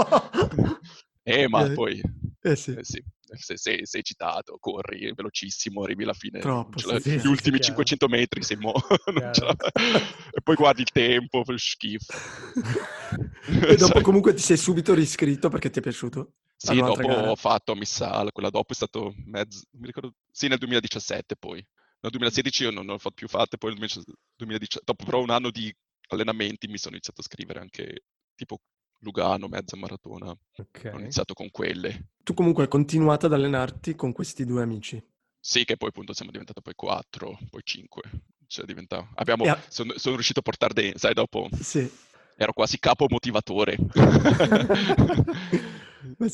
Eh, 1.26 1.48
ma 1.48 1.66
Eh, 1.66 1.72
poi, 1.72 2.02
Eh 2.42 2.56
sì, 2.56 2.72
eh, 2.76 2.84
sì, 2.84 3.04
se 3.36 3.58
sei, 3.58 3.86
sei 3.86 4.02
eccitato, 4.02 4.58
corri 4.60 5.12
velocissimo, 5.14 5.84
arrivi 5.84 6.04
alla 6.04 6.14
fine, 6.14 6.40
Troppo, 6.42 6.78
ce 6.80 6.88
la- 6.88 7.00
sì, 7.00 7.10
sì, 7.12 7.20
gli 7.20 7.20
sì, 7.20 7.28
ultimi 7.28 7.58
chiaro. 7.60 7.84
500 7.84 8.08
metri 8.08 8.42
sei 8.44 8.58
mo- 8.58 8.74
e 10.32 10.42
poi 10.42 10.56
guardi 10.56 10.82
il 10.82 10.92
tempo, 10.92 11.44
schifo. 11.56 12.14
e 13.70 13.76
dopo 13.78 14.02
comunque 14.02 14.34
ti 14.34 14.42
sei 14.42 14.58
subito 14.58 14.94
riscritto 14.94 15.50
perché 15.50 15.70
ti 15.70 15.80
è 15.80 15.82
piaciuto? 15.82 16.34
Sì, 16.56 16.78
dopo 16.82 17.02
gara? 17.02 17.30
ho 17.32 17.36
fatto, 17.36 17.76
mi 17.76 17.86
sa, 17.86 18.26
quella 18.32 18.50
dopo 18.50 18.72
è 18.72 18.76
stato 18.76 19.14
mezzo, 19.26 19.62
mi 19.72 19.86
ricordo, 19.88 20.14
sì, 20.32 20.48
nel 20.48 20.58
2017 20.58 21.36
poi. 21.36 21.56
Nel 22.00 22.12
2016 22.12 22.64
io 22.64 22.72
non 22.72 22.86
ne 22.86 22.94
ho 22.94 22.98
fatto 22.98 23.16
più 23.16 23.28
fatte, 23.28 23.58
poi 23.58 23.76
nel 23.76 23.90
2017, 24.36 24.82
dopo 24.86 25.04
però 25.04 25.22
un 25.22 25.30
anno 25.30 25.52
di 25.52 25.74
allenamenti 26.10 26.68
mi 26.68 26.78
sono 26.78 26.94
iniziato 26.96 27.20
a 27.22 27.24
scrivere 27.24 27.60
anche 27.60 28.04
tipo 28.36 28.60
Lugano, 29.04 29.48
mezza 29.48 29.76
maratona. 29.76 30.28
Ho 30.30 30.38
Ok. 30.58 30.92
iniziato 30.98 31.34
con 31.34 31.50
quelle. 31.52 32.12
Tu 32.24 32.34
comunque 32.34 32.64
hai 32.64 32.70
continuato 32.70 33.26
ad 33.26 33.34
allenarti 33.34 33.96
con 33.96 34.12
questi 34.14 34.46
due 34.46 34.62
amici. 34.64 35.02
Sì, 35.40 35.66
che 35.66 35.76
poi 35.76 35.90
appunto 35.90 36.14
siamo 36.14 36.32
diventati 36.32 36.62
poi 36.62 36.74
quattro, 36.74 37.38
poi 37.50 37.62
cinque. 37.64 38.02
Cioè 38.48 38.66
diventa... 38.66 39.10
Abbiamo... 39.16 39.44
A- 39.46 39.60
Sono, 39.68 39.94
sono 39.98 40.16
riuscito 40.16 40.40
a 40.40 40.44
portare 40.44 40.74
dentro, 40.74 41.00
sai, 41.00 41.14
dopo 41.14 41.50
Sì. 41.60 41.90
ero 42.38 42.54
quasi 42.54 42.80
capo 42.80 43.06
motivatore. 43.10 43.78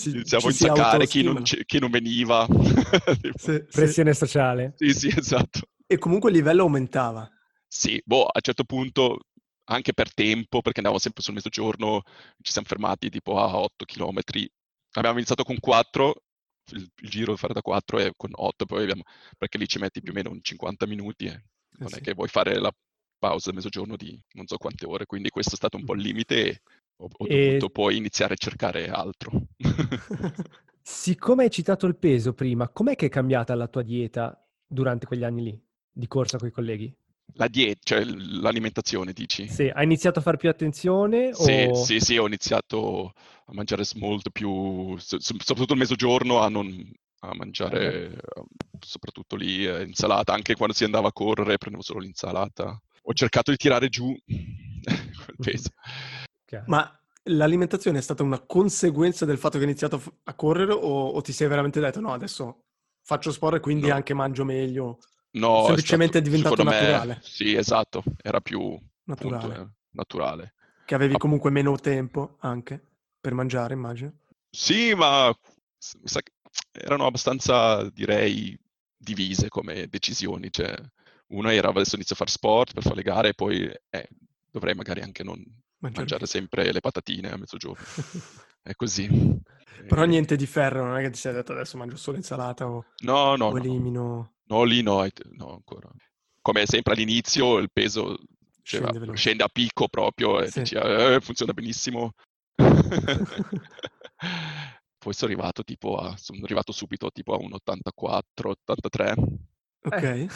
Iniziavo 0.06 0.48
a 0.48 0.52
ci 0.52 0.58
si 0.58 0.64
insaccare 0.66 1.08
chi 1.08 1.24
non, 1.24 1.44
ci- 1.46 1.64
chi 1.66 1.80
non 1.80 1.90
veniva. 1.92 2.46
Sì. 3.36 3.64
Pressione 3.72 4.14
sociale. 4.14 4.74
sì, 4.78 4.94
sì, 4.94 5.08
esatto. 5.08 5.62
E 5.88 5.98
comunque 5.98 6.30
il 6.30 6.36
livello 6.38 6.64
aumentava. 6.64 7.30
Sì, 7.68 8.02
boh, 8.04 8.24
a 8.26 8.32
un 8.34 8.42
certo 8.42 8.64
punto, 8.64 9.20
anche 9.70 9.94
per 9.94 10.14
tempo, 10.14 10.62
perché 10.62 10.80
andavamo 10.80 11.00
sempre 11.00 11.24
sul 11.24 11.34
mezzogiorno, 11.34 12.02
ci 12.42 12.52
siamo 12.52 12.68
fermati 12.68 13.10
tipo 13.10 13.40
a 13.40 13.58
8 13.58 13.86
km. 13.86 14.20
Abbiamo 14.94 15.18
iniziato 15.18 15.44
con 15.44 15.60
4, 15.60 16.24
il, 16.72 16.90
il 17.02 17.10
giro 17.10 17.32
da 17.34 17.38
fare 17.38 17.54
da 17.54 17.62
4 17.62 18.00
e 18.00 18.14
con 18.16 18.32
8, 18.34 18.66
poi 18.66 18.84
abbiamo, 18.84 19.04
perché 19.38 19.58
lì 19.58 19.68
ci 19.68 19.80
metti 19.80 20.02
più 20.02 20.12
o 20.12 20.16
meno 20.16 20.32
un 20.32 20.40
50 20.42 20.88
minuti 20.88 21.26
e 21.26 21.44
non 21.78 21.90
sì. 21.90 21.98
è 21.98 22.02
che 22.02 22.14
vuoi 22.14 22.28
fare 22.28 22.60
la 22.60 22.72
pausa 23.18 23.48
del 23.48 23.56
mezzogiorno 23.56 23.96
di 23.96 24.20
non 24.34 24.48
so 24.48 24.58
quante 24.58 24.86
ore, 24.86 25.06
quindi 25.06 25.30
questo 25.30 25.54
è 25.54 25.58
stato 25.58 25.78
un 25.78 25.84
po' 25.84 25.94
il 25.94 26.02
limite 26.02 26.48
e 26.48 26.62
ho, 26.98 27.08
ho 27.12 27.28
E- 27.28 27.46
dovuto 27.46 27.70
poi 27.70 27.98
iniziare 27.98 28.34
a 28.34 28.38
cercare 28.38 28.90
altro. 28.90 29.32
Siccome 30.82 31.44
hai 31.44 31.52
citato 31.52 31.86
il 31.86 31.96
peso 31.96 32.34
prima, 32.34 32.70
com'è 32.70 32.96
che 32.96 33.06
è 33.06 33.10
cambiata 33.10 33.54
la 33.54 33.68
tua 33.68 33.84
dieta 33.84 34.44
durante 34.66 35.06
quegli 35.06 35.24
anni 35.24 35.44
lì 35.44 35.64
di 35.92 36.08
corsa 36.08 36.40
con 36.40 36.48
i 36.48 36.52
colleghi? 36.52 36.92
La 37.40 37.48
dieta, 37.48 37.80
cioè 37.84 38.04
l'alimentazione, 38.04 39.14
dici? 39.14 39.48
Sì, 39.48 39.72
hai 39.74 39.86
iniziato 39.86 40.20
a 40.20 40.22
fare 40.22 40.36
più 40.36 40.50
attenzione 40.50 41.32
Sì, 41.32 41.70
o... 41.72 41.84
sì, 41.86 42.00
sì, 42.02 42.18
ho 42.18 42.26
iniziato 42.28 43.14
a 43.46 43.54
mangiare 43.54 43.84
molto 43.96 44.30
più, 44.30 44.98
so- 44.98 45.20
so- 45.20 45.36
soprattutto 45.40 45.72
il 45.74 45.80
mezzogiorno, 45.80 46.40
a 46.40 46.50
non, 46.50 46.68
a 47.22 47.34
mangiare, 47.36 48.18
uh, 48.36 48.46
soprattutto 48.80 49.38
lì, 49.38 49.66
eh, 49.66 49.84
insalata. 49.84 50.34
Anche 50.34 50.56
quando 50.56 50.76
si 50.76 50.84
andava 50.84 51.08
a 51.08 51.14
correre 51.14 51.58
prendevo 51.58 51.82
solo 51.84 52.00
l'insalata. 52.00 52.78
Ho 53.04 53.14
cercato 53.14 53.52
di 53.52 53.58
tirare 53.58 53.88
giù 53.88 54.14
quel 54.26 55.38
peso. 55.40 55.70
Ma 56.66 56.92
l'alimentazione 57.24 58.00
è 58.00 58.02
stata 58.02 58.24
una 58.24 58.40
conseguenza 58.40 59.26
del 59.26 59.38
fatto 59.38 59.58
che 59.58 59.64
hai 59.64 59.70
iniziato 59.70 60.02
a 60.24 60.34
correre 60.34 60.74
o, 60.74 61.08
o 61.10 61.22
ti 61.22 61.32
sei 61.32 61.48
veramente 61.48 61.80
detto 61.80 62.00
no, 62.00 62.12
adesso 62.12 62.64
faccio 63.02 63.32
sport 63.32 63.58
e 63.58 63.60
quindi 63.60 63.88
No. 63.88 63.96
anche 63.96 64.14
mangio 64.14 64.46
meglio? 64.46 65.00
No, 65.32 65.66
Semplicemente 65.66 66.18
è, 66.18 66.22
è 66.22 66.24
stato, 66.24 66.24
diventato 66.24 66.62
secondo 66.62 66.72
me, 66.72 66.80
naturale. 66.82 67.22
sì, 67.22 67.56
esatto, 67.56 68.04
era 68.22 68.42
più 68.42 68.78
Naturale. 69.06 69.54
appunto, 69.54 69.62
eh, 69.62 69.70
naturale. 69.92 70.54
Che 70.86 70.96
avevi 70.96 71.18
comunque 71.18 71.52
meno 71.52 71.76
tempo 71.78 72.38
anche 72.40 72.82
per 73.20 73.34
mangiare, 73.34 73.74
immagino. 73.74 74.12
Sì, 74.52 74.94
ma 74.96 75.34
erano 76.72 77.06
abbastanza, 77.06 77.90
direi, 77.92 78.58
divise 78.98 79.50
come 79.50 79.88
decisioni. 79.88 80.52
Cioè, 80.52 80.76
una 81.28 81.54
era 81.54 81.70
adesso 81.70 81.96
inizio 81.96 82.16
a 82.16 82.18
fare 82.18 82.32
sport 82.32 82.74
per 82.74 82.84
fare 82.84 82.96
le 82.96 83.04
gare 83.04 83.30
e 83.30 83.34
poi 83.34 83.72
eh, 83.90 84.10
dovrei 84.50 84.74
magari 84.74 85.02
anche 85.02 85.24
non 85.24 85.38
Mangiare 85.82 86.00
mangiare 86.00 86.26
sempre 86.26 86.72
le 86.72 86.80
patatine 86.80 87.32
a 87.32 87.38
mezzogiorno. 87.38 87.86
È 88.62 88.74
così. 88.76 89.08
Però 89.88 90.04
Eh, 90.04 90.08
niente 90.08 90.36
di 90.36 90.46
ferro, 90.46 90.84
non 90.86 90.98
è 90.98 91.02
che 91.02 91.10
ti 91.12 91.20
sei 91.20 91.34
detto 91.34 91.52
adesso 91.54 91.78
mangio 91.78 91.96
solo 91.98 92.18
insalata 92.18 92.68
o, 92.68 92.86
No, 93.04 93.36
no, 93.36 93.52
o 93.52 93.52
no. 93.52 93.58
elimino, 93.58 94.02
No, 94.04 94.34
lì 94.64 94.82
no, 94.82 95.00
ai 95.00 95.12
te- 95.12 95.24
no, 95.32 95.54
ancora. 95.54 95.90
Come 96.42 96.66
sempre 96.66 96.94
all'inizio 96.94 97.58
il 97.58 97.70
peso 97.72 98.18
cioè, 98.64 98.82
scende 99.16 99.44
a 99.44 99.48
picco 99.50 99.88
proprio 99.88 100.40
e 100.42 100.50
Sì. 100.50 100.60
dici, 100.60 100.76
"Eh, 100.76 101.20
funziona 101.22 101.54
benissimo. 101.54 102.14
Poi 104.98 105.14
sono 105.14 105.32
arrivato 105.32 105.64
tipo 105.64 105.96
a, 105.98 106.16
sono 106.18 106.44
arrivato 106.44 106.72
subito 106.72 107.10
tipo 107.12 107.34
a 107.34 107.38
un 107.40 107.54
84, 107.54 108.50
83. 108.50 109.16
Ok. 109.84 110.04
Eh. 110.04 110.28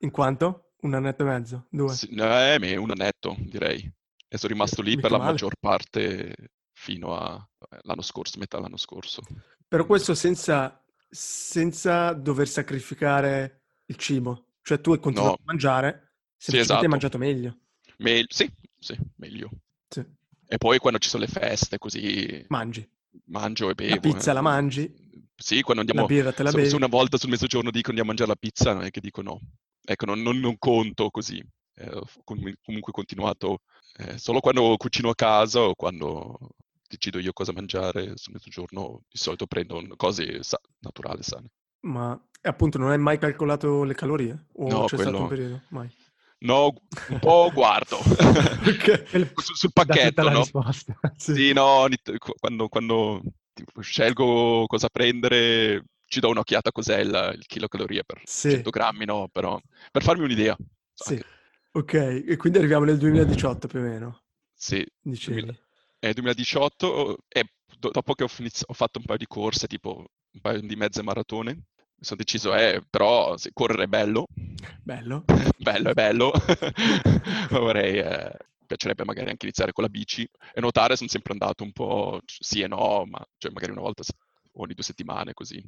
In 0.00 0.10
quanto? 0.10 0.72
Un 0.82 0.94
annetto 0.94 1.22
e 1.22 1.26
mezzo? 1.26 1.66
Due? 1.70 1.92
Sì, 1.92 2.08
eh, 2.10 2.56
me- 2.60 2.76
un 2.76 2.90
annetto, 2.90 3.34
direi. 3.38 3.90
E 4.28 4.38
sono 4.38 4.52
rimasto 4.52 4.82
lì 4.82 4.90
Mica 4.90 5.02
per 5.02 5.10
la 5.12 5.18
male. 5.18 5.30
maggior 5.32 5.54
parte 5.58 6.34
fino 6.72 7.16
a 7.16 7.48
eh, 7.70 7.78
l'anno 7.82 8.02
scorso, 8.02 8.38
metà 8.38 8.60
l'anno 8.60 8.76
scorso. 8.76 9.22
Però 9.66 9.84
questo 9.86 10.14
senza, 10.14 10.80
senza 11.16 12.12
dover 12.12 12.46
sacrificare 12.48 13.62
il 13.86 13.96
cibo. 13.96 14.48
Cioè 14.62 14.80
tu 14.80 14.92
hai 14.92 14.98
continuato 15.00 15.36
No. 15.36 15.40
a 15.40 15.44
mangiare, 15.46 15.90
semplicemente 16.36 16.72
hai 16.72 16.78
esatto. 16.78 16.88
mangiato 16.88 17.18
meglio. 17.18 17.58
Me- 17.98 18.24
sì, 18.28 18.50
sì, 18.78 18.96
meglio. 19.16 19.50
Sì. 19.88 20.04
E 20.48 20.58
poi 20.58 20.78
quando 20.78 20.98
ci 20.98 21.08
sono 21.08 21.24
le 21.24 21.30
feste 21.30 21.78
così 21.78 22.44
Mangi. 22.48 22.86
mangio 23.26 23.70
e 23.70 23.74
bevo. 23.74 23.94
La 23.94 24.00
pizza 24.00 24.30
eh. 24.30 24.34
la 24.34 24.40
mangi, 24.42 24.92
Sì, 25.34 25.62
quando 25.62 25.82
la 25.82 25.88
andiamo... 25.88 26.06
birra 26.06 26.32
te 26.32 26.42
la 26.42 26.50
Se, 26.50 26.56
bevi. 26.56 26.68
se 26.68 26.76
una 26.76 26.86
volta 26.86 27.16
sul 27.16 27.30
mezzogiorno 27.30 27.70
dico 27.70 27.88
andiamo 27.88 28.10
a 28.10 28.14
mangiare 28.14 28.30
la 28.30 28.36
pizza, 28.48 28.72
non 28.74 28.84
è 28.84 28.90
che 28.90 29.00
dico 29.00 29.22
no. 29.22 29.40
Ecco, 29.84 30.04
non, 30.04 30.20
non- 30.22 30.38
non 30.38 30.56
conto 30.58 31.10
così. 31.10 31.42
Eh, 31.78 31.88
ho 31.90 32.06
com- 32.24 32.52
comunque 32.62 32.92
continuato 32.92 33.60
eh, 33.98 34.18
solo 34.18 34.40
quando 34.40 34.76
cucino 34.76 35.10
a 35.10 35.14
casa 35.14 35.60
o 35.60 35.74
quando 35.74 36.38
decido 36.88 37.18
io 37.18 37.32
cosa 37.32 37.52
mangiare 37.52 38.12
sul 38.16 38.32
mezzogiorno, 38.34 39.02
di 39.08 39.18
solito 39.18 39.46
prendo 39.46 39.82
cose 39.96 40.42
sa- 40.42 40.60
naturali, 40.80 41.22
sane. 41.22 41.50
Ma 41.80 42.18
appunto 42.42 42.78
non 42.78 42.90
hai 42.90 42.98
mai 42.98 43.18
calcolato 43.18 43.82
le 43.84 43.94
calorie? 43.94 44.46
O 44.54 44.68
No, 44.68 44.84
c'è 44.86 44.96
stato 44.96 45.18
un 45.18 45.26
quello- 45.26 45.28
periodo? 45.28 45.62
Mai. 45.70 45.88
No, 46.38 46.74
un 47.08 47.18
po' 47.18 47.50
guardo. 47.52 47.98
Ok. 48.66 49.08
Quel- 49.10 49.32
sul, 49.36 49.56
sul 49.56 49.72
pacchetto, 49.72 50.28
no? 50.28 50.38
risposta. 50.40 50.98
Sì, 51.16 51.52
no, 51.52 51.86
t- 51.88 52.18
qu- 52.18 52.34
quando, 52.38 52.68
quando 52.68 53.22
tipo, 53.52 53.80
scelgo 53.80 54.66
cosa 54.66 54.88
prendere, 54.88 55.84
ci 56.06 56.20
do 56.20 56.28
un'occhiata 56.28 56.72
cos'è 56.72 56.98
il, 57.00 57.32
il 57.38 57.46
kilocalorie 57.46 58.02
per 58.04 58.20
Sì. 58.24 58.50
100 58.50 58.70
grammi, 58.70 59.04
no? 59.06 59.28
Però 59.32 59.58
per 59.90 60.02
farmi 60.02 60.24
un'idea. 60.24 60.56
Sì. 60.92 61.22
Ok, 61.72 61.92
e 61.94 62.36
quindi 62.36 62.58
arriviamo 62.58 62.84
nel 62.84 62.98
2018 62.98 63.68
più 63.68 63.78
o 63.80 63.82
meno, 63.82 64.22
Sì, 64.54 64.84
dicevi. 65.00 65.58
2000 66.00 66.10
è 66.10 66.12
2018 66.12 67.18
e 67.28 67.44
do- 67.78 67.90
dopo 67.90 68.14
che 68.14 68.24
ho, 68.24 68.28
finiz- 68.28 68.64
ho 68.66 68.72
fatto 68.74 68.98
un 68.98 69.04
paio 69.04 69.18
di 69.18 69.26
corse, 69.26 69.66
tipo 69.66 69.96
un 70.32 70.40
paio 70.40 70.60
di 70.60 70.76
mezze 70.76 71.02
maratone, 71.02 71.52
mi 71.54 72.04
sono 72.04 72.20
deciso, 72.22 72.54
eh, 72.54 72.82
però 72.88 73.36
se 73.36 73.50
correre 73.52 73.84
è 73.84 73.86
bello, 73.86 74.26
Bello. 74.82 75.24
bello 75.58 75.90
è 75.90 75.94
bello, 75.94 76.32
vorrei, 77.50 77.98
eh, 77.98 78.36
piacerebbe 78.66 79.04
magari 79.04 79.30
anche 79.30 79.46
iniziare 79.46 79.72
con 79.72 79.84
la 79.84 79.90
bici 79.90 80.28
e 80.52 80.60
nuotare 80.60 80.96
sono 80.96 81.08
sempre 81.08 81.32
andato 81.32 81.62
un 81.64 81.72
po' 81.72 82.20
sì 82.24 82.60
e 82.60 82.66
no, 82.68 83.04
ma 83.06 83.24
cioè 83.38 83.50
magari 83.52 83.72
una 83.72 83.80
volta 83.82 84.02
ogni 84.58 84.74
due 84.74 84.84
settimane 84.84 85.32
così. 85.34 85.62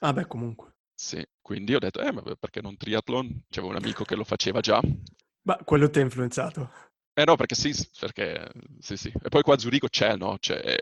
Ah 0.00 0.12
beh, 0.12 0.26
comunque. 0.26 0.72
Sì, 0.94 1.24
quindi 1.40 1.74
ho 1.74 1.78
detto, 1.78 2.00
eh, 2.00 2.12
ma 2.12 2.22
perché 2.38 2.60
non 2.60 2.76
triathlon? 2.76 3.44
C'avevo 3.48 3.72
un 3.72 3.78
amico 3.78 4.04
che 4.04 4.16
lo 4.16 4.24
faceva 4.24 4.60
già. 4.60 4.80
Ma 5.42 5.56
quello 5.64 5.90
ti 5.90 5.98
ha 5.98 6.02
influenzato. 6.02 6.70
Eh 7.18 7.24
no, 7.24 7.34
perché 7.34 7.56
sì, 7.56 7.74
perché 7.98 8.48
sì, 8.78 8.96
sì. 8.96 9.12
E 9.20 9.28
poi 9.28 9.42
qua 9.42 9.54
a 9.54 9.58
Zurigo 9.58 9.88
c'è, 9.88 10.14
no? 10.16 10.36
C'è, 10.38 10.78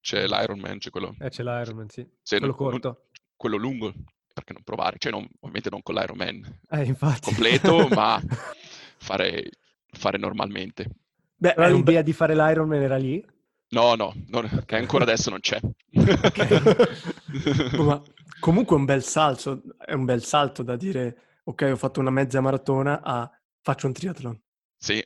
c'è 0.00 0.24
l'Ironman, 0.24 0.78
c'è 0.78 0.90
quello, 0.90 1.16
Eh, 1.18 1.30
c'è 1.30 1.42
l'Ironman, 1.42 1.88
sì. 1.88 2.06
se 2.22 2.38
Quello 2.38 2.54
non- 2.56 2.68
non- 2.70 2.80
corto. 2.80 3.06
quello 3.36 3.56
lungo, 3.56 3.92
perché 4.32 4.52
non 4.52 4.62
provare? 4.62 4.98
Cioè, 4.98 5.10
non- 5.10 5.26
ovviamente 5.40 5.70
non 5.70 5.82
con 5.82 5.96
l'Ironman 5.96 6.60
Eh, 6.70 6.84
infatti. 6.84 7.20
completo, 7.22 7.88
ma 7.92 8.22
fare, 8.98 9.50
fare 9.90 10.16
normalmente. 10.16 10.86
Beh, 11.36 11.54
un 11.56 11.72
l'idea 11.78 12.02
di 12.02 12.12
fare 12.12 12.36
l'Ironman 12.36 12.80
era 12.80 12.96
lì? 12.96 13.24
No, 13.70 13.96
no, 13.96 14.14
non- 14.28 14.62
che 14.64 14.76
ancora 14.76 15.02
adesso 15.02 15.30
non 15.30 15.40
c'è. 15.40 15.58
Ma 17.78 18.00
comunque 18.38 18.76
è 18.76 18.78
un 18.78 18.84
bel 18.84 19.02
salto, 19.02 19.62
è 19.78 19.92
un 19.92 20.04
bel 20.04 20.22
salto 20.22 20.62
da 20.62 20.76
dire, 20.76 21.40
ok, 21.44 21.70
ho 21.72 21.76
fatto 21.76 21.98
una 21.98 22.10
mezza 22.10 22.40
maratona 22.40 23.00
a 23.02 23.28
faccio 23.60 23.88
un 23.88 23.92
triathlon. 23.92 24.40
Sì, 24.78 25.02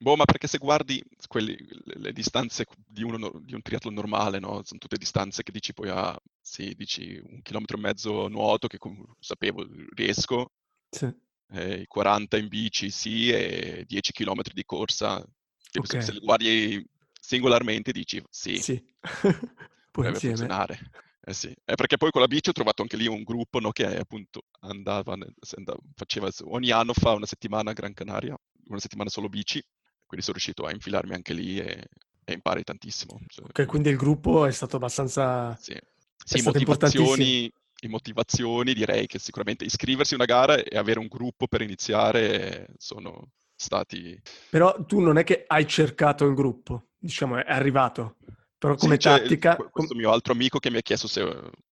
boh, 0.00 0.16
ma 0.16 0.24
perché 0.24 0.46
se 0.46 0.58
guardi 0.58 1.02
quelli- 1.28 1.56
le, 1.84 1.94
le 1.98 2.12
distanze 2.12 2.64
di, 2.86 3.02
uno 3.02 3.16
no- 3.18 3.40
di 3.42 3.54
un 3.54 3.62
triathlon 3.62 3.94
normale, 3.94 4.38
no? 4.38 4.62
Sono 4.64 4.78
tutte 4.80 4.96
distanze 4.96 5.42
che 5.42 5.52
dici 5.52 5.72
poi, 5.74 5.88
ah, 5.90 6.18
sì, 6.40 6.74
dici 6.74 7.20
un 7.22 7.42
chilometro 7.42 7.76
e 7.76 7.80
mezzo 7.80 8.28
nuoto, 8.28 8.66
che 8.68 8.78
comunque 8.78 9.14
sapevo, 9.20 9.64
riesco, 9.94 10.52
Sì. 10.90 11.12
eh, 11.52 11.80
i 11.82 11.86
40 11.86 12.36
in 12.38 12.48
bici, 12.48 12.90
sì, 12.90 13.30
e 13.30 13.84
10 13.86 14.12
chilometri 14.12 14.54
di 14.54 14.64
corsa. 14.64 15.24
Tipo, 15.70 15.86
se- 15.86 16.12
li 16.12 16.20
guardi 16.20 16.84
singolarmente 17.20 17.92
dici, 17.92 18.22
sì, 18.30 18.56
Sì. 18.56 18.82
Deve 19.94 20.20
funzionare. 20.20 20.78
Eh 21.22 21.34
sì, 21.34 21.48
Eh, 21.64 21.74
perché 21.74 21.96
poi 21.98 22.10
con 22.10 22.22
la 22.22 22.26
bici 22.26 22.48
ho 22.48 22.52
trovato 22.52 22.82
anche 22.82 22.96
lì 22.96 23.06
un 23.06 23.22
gruppo 23.22 23.60
no, 23.60 23.70
che 23.72 23.84
appunto 23.98 24.46
andava, 24.60 25.12
andava- 25.12 25.78
faceva, 25.94 26.28
ogni 26.44 26.70
anno 26.70 26.94
fa 26.94 27.12
una 27.12 27.26
settimana 27.26 27.70
a 27.70 27.74
Gran 27.74 27.92
Canaria, 27.92 28.36
una 28.68 28.78
settimana 28.80 29.10
solo 29.10 29.28
bici, 29.28 29.62
quindi 30.10 30.26
sono 30.26 30.38
riuscito 30.38 30.64
a 30.66 30.72
infilarmi 30.72 31.14
anche 31.14 31.32
lì 31.32 31.58
e, 31.58 31.86
e 32.24 32.32
impari 32.32 32.64
tantissimo. 32.64 33.20
Cioè, 33.28 33.46
Ok, 33.46 33.66
quindi 33.66 33.90
il 33.90 33.96
gruppo 33.96 34.44
è 34.44 34.50
stato 34.50 34.76
abbastanza... 34.76 35.56
sì, 35.56 35.76
sì 36.16 36.42
motivazioni, 36.42 37.50
motivazioni 37.88 38.74
direi 38.74 39.06
che 39.06 39.18
sicuramente 39.18 39.64
iscriversi 39.64 40.14
a 40.14 40.16
una 40.16 40.26
gara 40.26 40.56
e 40.62 40.76
avere 40.76 40.98
un 40.98 41.06
gruppo 41.06 41.46
per 41.46 41.62
iniziare 41.62 42.66
sono 42.76 43.30
stati... 43.54 44.20
Però 44.48 44.84
tu 44.84 45.00
non 45.00 45.16
è 45.16 45.24
che 45.24 45.44
hai 45.46 45.66
cercato 45.66 46.26
il 46.26 46.34
gruppo, 46.34 46.88
diciamo, 46.98 47.36
è 47.36 47.44
arrivato. 47.46 48.16
Però 48.58 48.74
come 48.74 48.96
Sì, 48.96 49.08
il- 49.08 49.38
tattica... 49.38 49.56
que- 49.56 49.70
questo 49.70 49.94
mio 49.94 50.10
altro 50.10 50.32
amico 50.32 50.58
che 50.58 50.70
mi 50.70 50.78
ha 50.78 50.82
chiesto 50.82 51.06
se, 51.06 51.22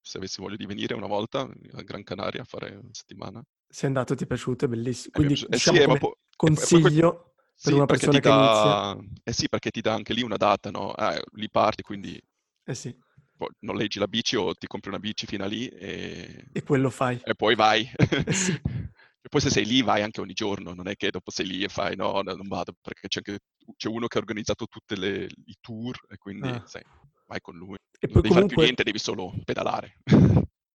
se 0.02 0.18
avessi 0.18 0.42
voglia 0.42 0.56
di 0.58 0.66
venire 0.66 0.94
una 0.94 1.08
volta 1.08 1.42
a 1.42 1.82
Gran 1.84 2.04
Canaria 2.04 2.42
a 2.42 2.46
fare 2.46 2.76
una 2.76 2.94
settimana. 2.94 3.44
sei 3.70 3.88
andato, 3.88 4.16
ti 4.16 4.24
è 4.24 4.28
piaciuto, 4.28 4.66
è 4.66 4.68
bellissimo. 4.68 5.14
Quindi 5.14 5.34
eh 5.34 5.48
diciamo 5.50 5.80
sì, 5.80 5.86
come 5.86 5.98
po- 5.98 6.18
consiglio 6.36 7.36
per 7.62 7.74
Sì, 7.74 7.74
una 7.74 7.86
perché 7.86 8.08
persona 8.08 8.20
ti 8.20 8.20
che 8.20 8.30
inizia. 8.30 8.80
dà... 8.80 8.96
Eh 9.24 9.34
sì, 9.34 9.50
perché 9.50 9.70
ti 9.72 9.82
dà 9.82 9.94
anche 9.94 10.14
lì 10.14 10.22
una 10.22 10.38
data, 10.38 10.70
no? 10.72 10.92
Ah, 10.92 11.20
lì 11.34 11.50
parti, 11.50 11.82
quindi 11.82 12.20
Eh 12.68 12.76
sì, 12.76 12.96
poi 13.36 13.50
noleggi 13.60 14.00
la 14.00 14.08
bici 14.08 14.36
o 14.36 14.54
ti 14.56 14.68
compri 14.68 14.90
una 14.90 15.00
bici 15.00 15.26
fino 15.28 15.44
a 15.44 15.48
lì 15.48 15.68
e, 15.68 16.44
e 16.52 16.62
quello 16.64 16.90
fai. 16.90 17.24
e 17.24 17.36
poi 17.36 17.56
vai. 17.56 17.90
Eh 18.26 18.34
sì. 18.34 18.60
E 19.28 19.30
poi 19.30 19.42
se 19.42 19.50
sei 19.50 19.66
lì 19.66 19.82
vai 19.82 20.04
anche 20.04 20.22
ogni 20.22 20.32
giorno, 20.34 20.74
non 20.74 20.88
è 20.88 20.96
che 20.96 21.10
dopo 21.12 21.32
sei 21.32 21.48
lì 21.48 21.62
e 21.64 21.68
fai 21.68 21.98
no, 21.98 22.22
no, 22.22 22.34
non 22.34 22.48
vado, 22.48 22.74
perché 22.80 23.10
c'è 23.10 23.20
anche 23.26 23.40
c'è 23.76 23.90
uno 23.90 24.08
che 24.08 24.18
ha 24.18 24.22
organizzato 24.22 24.68
tutti 24.68 24.94
i 24.94 25.58
tour 25.60 25.98
e 26.08 26.18
quindi 26.18 26.58
Ah. 26.58 26.64
sai, 26.64 26.82
vai 27.26 27.42
con 27.42 27.58
lui. 27.58 27.76
E 28.00 28.08
Non 28.08 28.14
poi 28.14 28.22
devi 28.22 28.34
fare 28.34 28.46
più 28.46 28.56
comunque... 28.56 28.64
niente, 28.64 28.84
devi 28.84 29.00
solo 29.00 29.34
pedalare, 29.44 29.98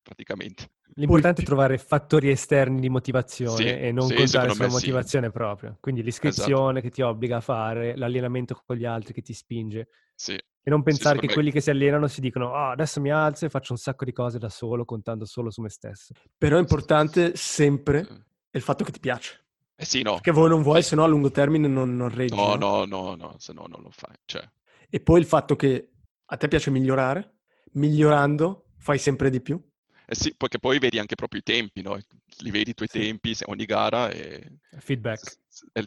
praticamente. 0.03 0.71
L'importante 0.95 1.37
Poi- 1.37 1.45
è 1.45 1.47
trovare 1.47 1.79
fattori 1.79 2.29
esterni 2.31 2.81
di 2.81 2.91
motivazione 2.91 3.57
Sì, 3.57 3.65
e 3.87 3.93
non 3.93 4.09
sì, 4.09 4.15
contare 4.15 4.51
sulla 4.51 4.65
me 4.65 4.71
sì. 4.71 4.75
motivazione 4.77 5.31
propria. 5.31 5.75
Quindi 5.81 6.03
l'iscrizione 6.03 6.83
che 6.83 6.91
ti 6.91 7.01
obbliga 7.01 7.37
a 7.39 7.41
fare, 7.41 7.97
l'allenamento 7.97 8.61
con 8.67 8.77
gli 8.77 8.85
altri 8.85 9.15
che 9.15 9.23
ti 9.23 9.33
spinge. 9.33 9.89
Sì, 10.15 10.35
E 10.35 10.71
non 10.71 10.83
pensare 10.83 11.19
che 11.19 11.29
me- 11.29 11.33
quelli 11.33 11.51
che 11.51 11.61
si 11.61 11.71
allenano 11.71 12.07
si 12.09 12.21
dicono 12.21 12.53
"Ah, 12.55 12.71
adesso 12.73 13.01
mi 13.01 13.11
alzo 13.11 13.47
e 13.47 13.49
faccio 13.49 13.73
un 13.73 13.79
sacco 13.79 14.05
di 14.05 14.13
cose 14.13 14.39
da 14.39 14.49
solo, 14.51 14.85
contando 14.85 15.25
solo 15.25 15.51
su 15.51 15.61
me 15.63 15.71
stesso. 15.71 16.13
Però 16.37 16.57
è 16.57 16.61
importante 16.61 17.35
sempre 17.37 18.07
è 18.51 18.57
il 18.59 18.63
fatto 18.63 18.85
che 18.85 18.93
ti 18.93 19.01
piace. 19.01 19.41
Eh 19.75 19.85
sì, 19.87 20.03
no. 20.03 20.13
Perché 20.13 20.31
voi 20.31 20.51
non 20.51 20.63
vuoi, 20.63 20.83
se 20.83 20.95
no 20.95 21.03
a 21.05 21.07
lungo 21.07 21.31
termine 21.31 21.67
non, 21.69 21.97
non 21.97 22.11
reggi. 22.11 22.35
No, 22.37 22.55
no? 22.55 22.85
no, 22.85 22.85
no, 22.85 23.15
no, 23.17 23.35
se 23.39 23.53
no 23.55 23.65
non 23.67 23.81
lo 23.83 23.91
fai. 23.91 24.15
Cioè, 24.27 24.47
E 24.91 25.01
poi 25.01 25.19
il 25.21 25.27
fatto 25.27 25.57
che 25.57 25.91
a 26.27 26.37
te 26.37 26.47
piace 26.49 26.71
migliorare, 26.71 27.39
migliorando 27.73 28.67
fai 28.77 28.99
sempre 28.99 29.31
di 29.31 29.41
più. 29.41 29.61
Eh 30.13 30.15
sì, 30.15 30.35
perché 30.37 30.59
poi 30.59 30.79
vedi 30.79 30.99
anche 30.99 31.15
proprio 31.15 31.41
i 31.41 31.43
tempi, 31.43 31.81
no? 31.81 31.99
Li 32.41 32.51
vedi 32.51 32.71
i 32.71 32.75
tuoi 32.75 32.89
Sì. 32.89 32.99
tempi, 32.99 33.35
se 33.35 33.45
ogni 33.49 33.65
gara 33.65 34.11
e 34.11 34.59
Feedback. 34.81 35.37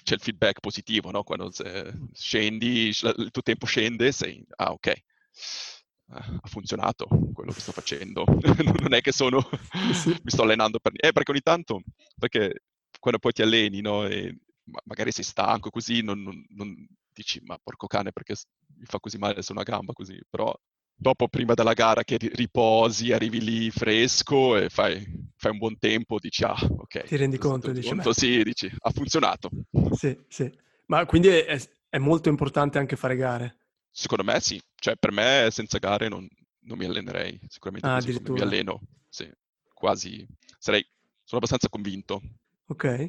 c'è 0.04 0.16
il 0.16 0.20
feedback 0.22 0.60
positivo, 0.60 1.12
no? 1.12 1.24
Quando 1.24 1.52
se- 1.52 1.94
scendi, 2.14 2.92
sc- 2.92 3.14
il 3.18 3.30
tuo 3.32 3.42
tempo 3.44 3.66
scende, 3.66 4.12
sei, 4.12 4.44
ah 4.56 4.72
ok, 4.72 4.94
Ah, 6.08 6.40
ha 6.42 6.48
funzionato 6.48 7.08
quello 7.34 7.52
che 7.52 7.60
sto 7.62 7.72
facendo. 7.72 8.26
Non 8.82 8.94
è 8.94 9.02
che 9.02 9.12
sono, 9.12 9.40
mi 10.24 10.30
sto 10.32 10.44
allenando 10.44 10.80
per... 10.80 10.92
Eh, 10.96 11.12
perché 11.12 11.32
ogni 11.32 11.42
tanto, 11.42 11.82
perché 12.18 12.62
quando 13.00 13.20
poi 13.20 13.32
ti 13.34 13.42
alleni, 13.42 13.82
no? 13.82 14.06
E 14.06 14.38
ma- 14.66 14.82
magari 14.86 15.12
sei 15.12 15.24
stanco 15.24 15.70
così, 15.72 16.02
non, 16.02 16.22
non- 16.22 16.46
non 16.50 16.88
dici, 17.12 17.40
ma 17.44 17.58
porco 17.62 17.88
cane, 17.88 18.12
perché 18.12 18.36
mi 18.78 18.86
fa 18.86 19.00
così 19.00 19.18
male 19.18 19.42
su 19.42 19.52
una 19.54 19.64
gamba 19.64 19.94
così, 19.94 20.20
però 20.30 20.54
dopo, 20.96 21.28
prima 21.28 21.54
della 21.54 21.74
gara, 21.74 22.04
che 22.04 22.18
ri- 22.18 22.32
riposi, 22.34 23.12
arrivi 23.12 23.42
lì 23.42 23.72
fresco 23.72 24.58
e 24.58 24.70
fai, 24.70 25.06
fai 25.36 25.52
un 25.52 25.58
buon 25.58 25.78
tempo, 25.78 26.18
dici, 26.20 26.44
ah, 26.44 26.56
ok. 26.56 27.04
Ti 27.04 27.16
rendi 27.16 27.38
conto 27.38 27.72
dici, 27.72 27.88
conto, 27.88 28.10
beh. 28.10 28.16
sì, 28.16 28.44
dici, 28.44 28.72
ha 28.80 28.90
funzionato. 28.92 29.50
Sì, 29.92 30.18
sì. 30.28 30.52
Ma 30.88 31.06
quindi 31.06 31.30
è, 31.30 31.60
è 31.90 31.98
molto 31.98 32.30
importante 32.30 32.78
anche 32.78 32.96
fare 32.96 33.16
gare. 33.16 33.58
Secondo 33.92 34.24
me 34.24 34.40
sì, 34.42 34.62
cioè 34.76 34.96
per 34.98 35.12
me 35.12 35.48
senza 35.52 35.78
gare 35.78 36.10
non, 36.10 36.28
non 36.62 36.78
mi 36.78 36.86
allenerei, 36.86 37.40
sicuramente 37.48 37.88
Ah, 37.88 37.96
così 37.96 38.20
mi 38.22 38.42
alleno, 38.42 38.82
sì, 39.08 39.32
quasi, 39.74 40.26
sarei, 40.60 40.82
sono 41.24 41.38
abbastanza 41.38 41.70
convinto. 41.70 42.22
Ok. 42.68 43.06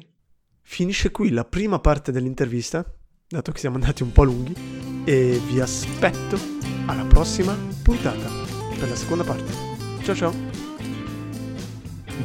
Finisce 0.61 1.11
qui 1.11 1.29
la 1.29 1.45
prima 1.45 1.79
parte 1.79 2.11
dell'intervista, 2.11 2.85
dato 3.29 3.51
che 3.51 3.59
siamo 3.59 3.75
andati 3.75 4.03
un 4.03 4.11
po' 4.13 4.23
lunghi, 4.23 4.55
e 5.03 5.41
vi 5.47 5.59
aspetto 5.59 6.39
alla 6.85 7.03
prossima 7.03 7.57
puntata 7.83 8.29
per 8.77 8.87
la 8.87 8.95
seconda 8.95 9.23
parte. 9.23 9.53
Ciao 10.01 10.15
ciao! 10.15 10.33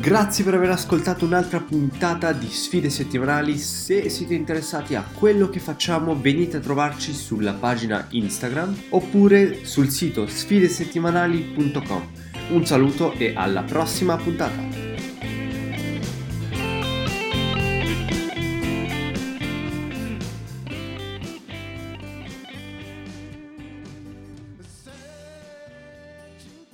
Grazie 0.01 0.45
per 0.45 0.55
aver 0.55 0.71
ascoltato 0.71 1.25
un'altra 1.25 1.61
puntata 1.61 2.33
di 2.33 2.49
Sfide 2.49 2.89
Settimanali. 2.91 3.57
Se 3.59 4.09
siete 4.09 4.35
interessati 4.35 4.95
a 4.95 5.05
quello 5.05 5.49
che 5.49 5.61
facciamo, 5.61 6.19
venite 6.19 6.57
a 6.57 6.61
trovarci 6.61 7.13
sulla 7.13 7.53
pagina 7.53 8.07
Instagram 8.11 8.75
oppure 8.91 9.65
sul 9.65 9.91
sito 9.91 10.27
sfidesettimanali.com. 10.27 12.09
Un 12.51 12.67
saluto 12.67 13.13
e 13.15 13.33
alla 13.37 13.63
prossima 13.63 14.17
puntata. 14.17 14.72